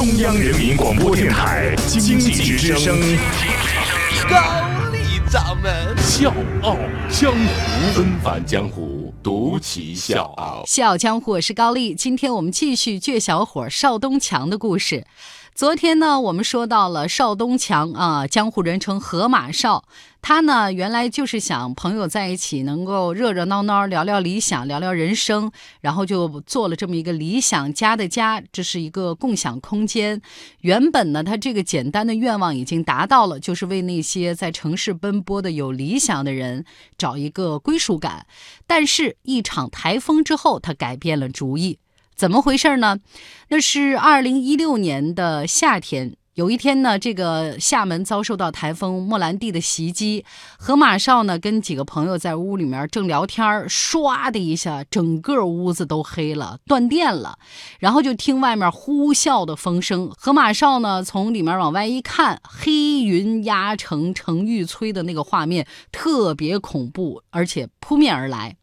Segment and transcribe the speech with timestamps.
[0.00, 2.98] 中央人民广播电台经济之声，
[4.30, 6.74] 高丽掌门笑傲
[7.10, 10.64] 江湖，纷返江湖，独骑笑傲。
[10.66, 11.94] 笑傲江湖，我是高丽。
[11.94, 15.04] 今天我们继续倔小伙邵东强的故事。
[15.60, 19.84] 昨天呢，我们说到了邵东强啊，江湖人称河马少。
[20.22, 25.52] 他呢，原来就是想朋友在一起能够热热闹闹聊聊理想，聊聊人生，
[25.82, 30.22] 然后就做了这么一个理想家的家，这是一个共享空间。
[30.62, 36.64] 原本呢，他这个简单的愿望已经达到了，就是为那些在城市奔波的有理想的人
[36.96, 38.24] 找一个归属感。
[38.66, 41.78] 但是，一场台风之后，他改变了主意。
[42.20, 42.98] 怎么回事呢？
[43.48, 50.26] 那是二零一六年的夏天，有一天呢，这个厦门遭受到台风莫兰蒂的袭击，
[50.58, 57.38] 河马少呢跟几个朋友在屋里面正聊天唰的一下，整个屋子都黑了，断电了，
[57.78, 60.12] 然后就听外面呼啸的风声。
[60.14, 68.58] 河马少呢从里面往外一看，黑云压城，城欲摧的那个画面特别恐怖，而且扑面而来。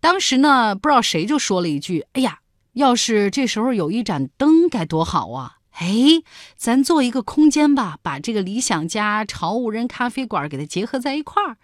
[0.00, 2.40] 当时呢，不知道谁就说了一句：“哎呀。”
[2.74, 5.58] 要是这时候有一盏灯该多好啊！
[5.78, 6.22] 哎，
[6.56, 11.56] 咱做一个空间吧，把这个理想家潮无人咖啡馆给它结合在一块儿，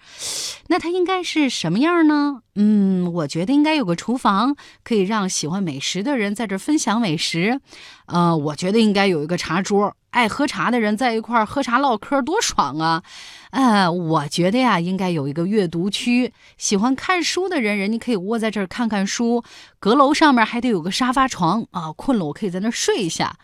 [0.66, 2.42] 那它应该是什么样呢？
[2.62, 7.58] 嗯，我觉得应该有个厨房，可以让喜欢美食的人在这分享美食。
[8.05, 9.97] 呃，我觉得应该有一个茶桌。
[10.11, 13.05] 爱喝茶的人在一块儿喝茶唠嗑多爽啊！
[13.53, 19.44] 呃，我觉得呀，应该有一个阅读区，喜欢看书的人，人家可以窝在这儿看看书。
[19.78, 23.36] 阁楼上面还得有个沙发床啊，困了我可以在那儿睡一下。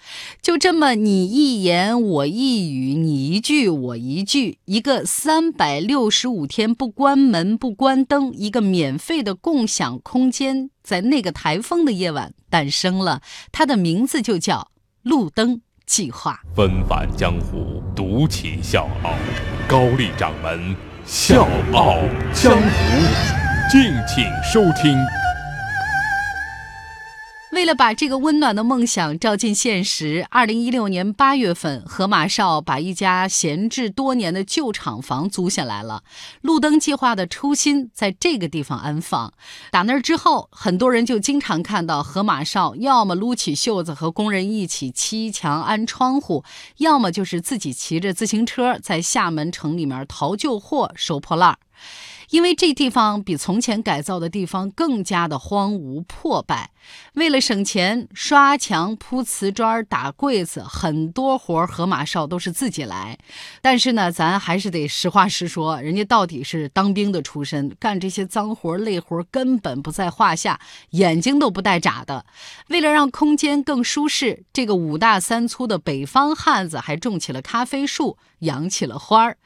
[0.42, 13.22] 就这么你一言我一语，你一句我一句，一个三百六十五天不关门不关灯，一个免费的共享空间，在那个台风的夜晚诞生了。
[13.52, 15.60] 它的名字就叫路灯。
[15.86, 19.12] 计划纷繁江湖，独起笑傲。
[19.68, 22.00] 高丽掌门笑傲
[22.34, 22.66] 江湖，
[23.70, 24.98] 敬请收听。
[27.66, 36.05] 为了把这个温暖的梦想照进现实，二零一六年八月份，河马少把一家闲置多年的旧厂房租下来了。
[36.43, 39.32] 路灯计划的初心在这个地方安放。
[39.72, 46.44] 打那儿之后，很多人就经常看到河马少，要么撸起袖子和工人一起砌墙安窗户，
[46.76, 51.59] 要么就是自己骑着自行车在厦门城里面淘旧货、收破烂儿。
[52.31, 56.70] 因为这地方比从前改造的地方更加的荒芜破败，
[57.14, 63.19] 为了省钱，刷墙、铺瓷砖、打柜子，很多活儿河马少都是自己来。
[63.60, 70.60] 但是呢，咱还是得实话实说，人家到底是当兵的出身，干这些脏活累活根本不在话下，
[70.91, 72.26] 眼睛都不带眨的。
[72.69, 79.38] 为了让空间更舒适，这个五大三粗的北方汉子还种起了咖啡树，养起了花儿。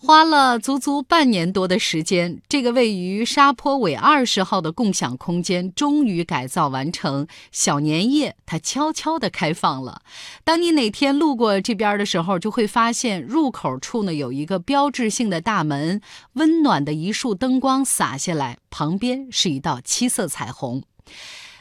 [0.00, 7.26] 花了足足半年多的时间，这个位于沙坡尾二十号的共享空间终于改造完成。
[7.50, 10.02] 小年夜，它悄悄地开放了。
[10.44, 16.00] 当你哪天路过这边的时候，就会发现入口处呢有一个标志性的大门，
[16.34, 20.84] 温暖的一束灯光洒下来，旁边是一道七色彩虹。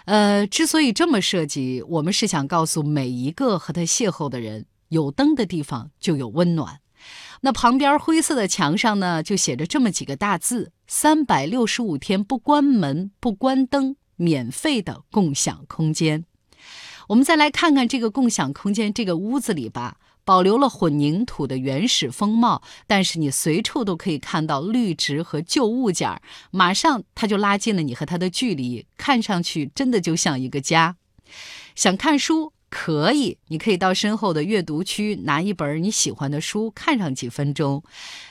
[0.05, 6.79] 呃，之所以这么设计，我们是想告诉每一个和他邂逅的人，有灯的地方就有温暖。
[7.41, 16.25] 那旁边灰色的墙上呢，就写着这么几个大字：“三百六十五天不关门不关灯，免费的共享空间。”
[17.09, 30.97] 我们再来看看这个共享空间，这个屋子里吧，保留了混凝土的原始风貌，但是你随处都可以看到绿植和旧物件马上它就拉近了你和它的距离，看上去真的就像一个家。
[31.75, 32.51] 想看书。
[32.69, 37.81] 可以，你可以到身后的阅读区拿一本你喜欢的书看上几分钟，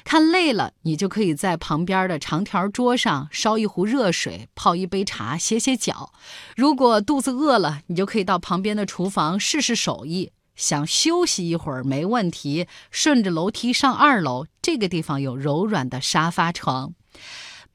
[0.05, 6.13] 看累了，你就可以在旁边的长条桌上烧一壶热水，泡一杯茶，歇歇脚。
[6.55, 10.33] 如果肚子饿了，你就可以到旁边的厨房试试手艺。
[10.55, 16.95] 想休息一会儿没问题，顺着楼梯上二楼，这个地方有柔软的沙发床。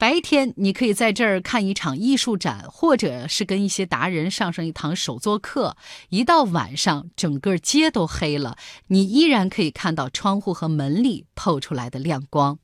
[0.02, 5.76] 白天你可以在这儿看一场艺术展，或者是跟一些达人上上一堂手作课。
[6.08, 8.56] 一到晚上，整个街都黑了，
[8.88, 12.58] 你依然可以看到窗户和门里透出来的亮光。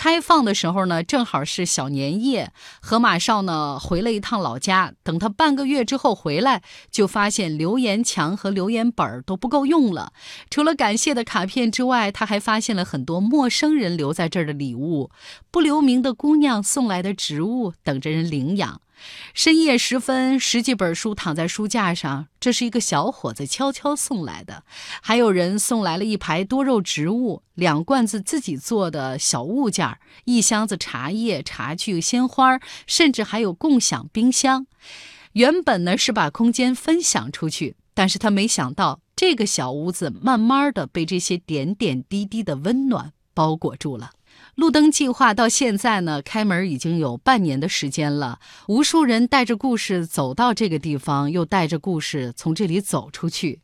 [0.00, 2.52] 开放的时候呢，正好是小年夜。
[2.80, 10.14] 河马少呢回了一趟老家，等他半个月之后回来，就发现留言墙和留言本都不够用了。
[10.48, 15.10] 除了感谢的卡片之外，他还发现了很多陌生人留在这儿的礼物，
[15.50, 18.80] 不留名的姑娘送来的植物，等着人领养。
[19.34, 24.64] 深夜时分，十几本书躺在书架上，这是一个小伙子悄悄送来的。
[25.02, 34.66] 还有人送来了一排多肉植物，两罐子自己做的小物件，一箱子茶叶、茶具、鲜花，甚至还有共享冰箱。
[35.32, 44.10] 原本呢是把空间分享出去，但是他没想到这个小屋子慢慢的被这些点点滴滴的温暖包裹住了。
[44.56, 48.38] 路灯计划到现在呢，开门已经有半年的时间了。
[48.68, 53.60] 无数人带着故事走到这个地方，又带着故事从这里走出去。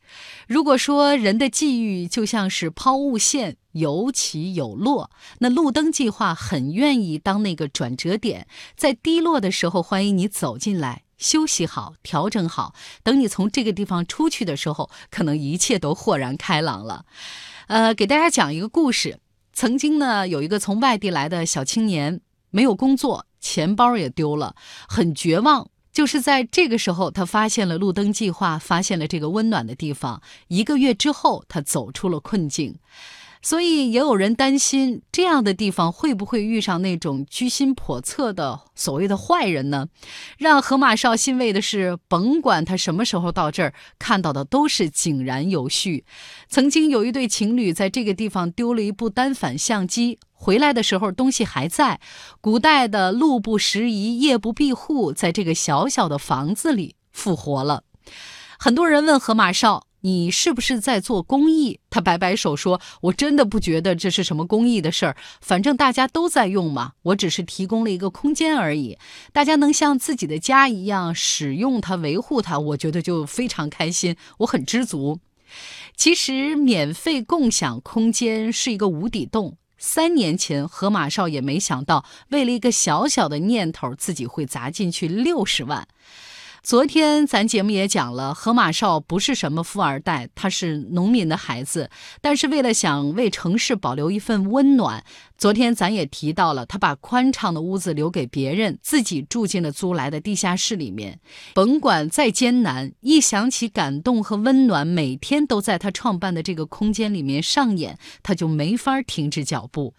[0.47, 5.11] 如果说人的际遇就像是抛物线，有起有落，
[5.41, 8.47] 那路灯计划很愿意当那个转折点，
[8.77, 12.75] 在低落的时候，欢迎你走进来，休息好，调整好。
[13.03, 17.05] 等你从这个地方出去的时候，可能一切都豁然开朗了。
[17.67, 19.19] 呃，给大家讲一个故事。
[19.57, 22.21] 曾经呢，有一个从外地来的小青年，
[22.51, 24.55] 没有工作，钱包也丢了，
[24.87, 25.71] 很绝望。
[25.91, 30.21] 就是在这个时候，他发现了路灯计划，发现了这个温暖的地方。
[30.49, 32.79] 一个月之后，他走出了困境。
[33.47, 39.87] 所以也有人担心，这样的地方会不会遇上那种居心叵测的所谓的坏人呢？
[40.37, 46.05] 让河马少欣慰的是，甭管他什么时候到这儿，看到的都是井然有序。
[46.49, 52.01] 曾经有一对情侣在这个地方丢了一部单反相机，回来的时候东西还在。
[52.41, 57.85] 古代的路不拾遗，夜不闭户，在这个小小的房子里复活了。
[58.59, 59.87] 很多人问河马少。
[60.07, 61.81] 你是不是在做公益？
[61.91, 68.97] 他摆摆手说：“我真的不觉得这是什么公益的事儿，反正大家都在用嘛，我只是提供了一个空间而已。
[69.33, 75.19] 大家能像自己的家一样使用它、维护它，我觉得就非常开心，我很知足。
[75.97, 79.57] 其实，免费共享空间是一个无底洞。
[79.77, 85.89] 三年前，河马少也没想到，为了一个小小的念头，自己会砸进去六十万。”
[86.67, 91.89] 昨天咱节目也讲了，河马少不是什么富二代，他是农民的孩子。
[92.21, 95.05] 但是为了想为城市保留一份温暖，
[95.39, 101.21] 昨天咱也提到了，他把宽敞的屋子留给别人，自己住进了租来的地下室里面。
[101.55, 109.95] 甭管再艰难，一想起感动和温暖，每天都在他创办的这个空间里面上演，他就没法停止脚步。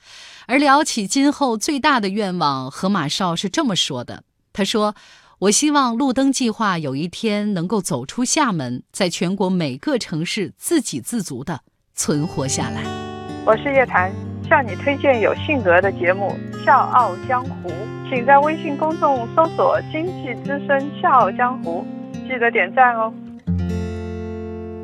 [0.48, 4.94] 而聊起今后最大的愿望，河马少是这么说的：“他说。”
[5.40, 11.62] 我希望路灯计划有一天能够走出厦门，在全国每个城市自给自足的
[11.94, 12.82] 存活下来。
[13.46, 14.12] 我是叶檀，
[14.50, 16.36] 向你推荐有性格的节目
[16.66, 17.70] 《笑傲江湖》，
[18.10, 21.86] 请在微信公众搜索“经济之声笑傲江湖”，
[22.28, 23.14] 记得点赞哦。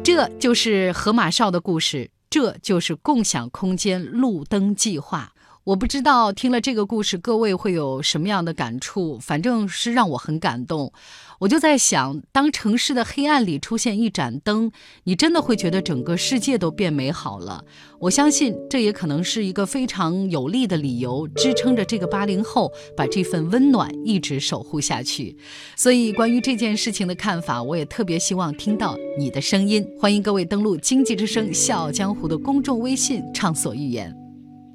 [0.03, 5.32] 这就是河马少的故事，这就是共享空间路灯计划。
[5.65, 9.17] 我不知道听了这个故事，各位会有什么样的感触？
[9.19, 10.91] 反正是让我很感动。
[11.39, 14.73] 我就在想，当城市的黑暗里出现一盏灯，
[15.05, 17.63] 你真的会觉得整个世界都变美好了。
[18.01, 25.37] 我相信，这也可能是一个非常有力的理由，支撑着这个八零后把这份温暖一直守护下去。
[25.77, 29.87] 所以，关于这件事情的看法，我也特别希望听到你的声音。
[29.97, 34.22] 欢迎各位登录《经济之声·笑傲江湖》的公众微信，畅所欲言。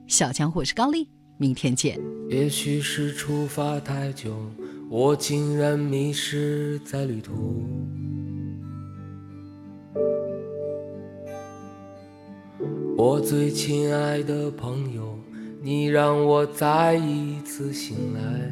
[0.08, 1.06] 小江我是高丽，
[1.36, 2.00] 明天见。
[2.30, 4.34] 也许是出发太久，
[4.88, 7.62] 我竟然迷失在旅途。
[12.96, 15.14] 我最亲爱的朋友，
[15.60, 18.50] 你让我再一次醒来。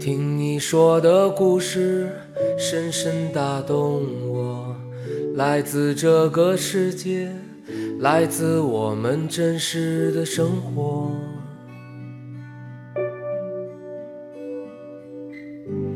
[0.00, 2.10] 听你说的故事，
[2.56, 4.37] 深深打动我。
[5.38, 7.30] 来自这个世界，
[8.00, 11.12] 来自我们真实的生活。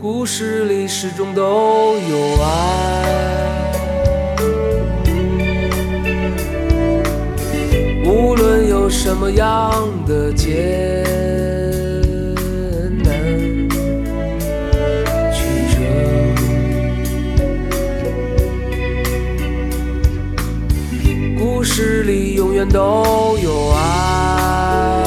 [0.00, 3.72] 故事里始终都有爱，
[8.06, 9.72] 无论有什么样
[10.06, 11.51] 的结。
[22.68, 25.02] 都有爱，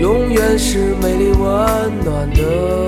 [0.00, 1.44] 永远是美丽温
[2.04, 2.85] 暖的。